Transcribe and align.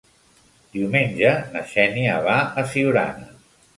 Diumenge 0.77 1.33
na 1.57 1.63
Xènia 1.73 2.17
va 2.29 2.39
a 2.63 2.65
Siurana. 2.73 3.29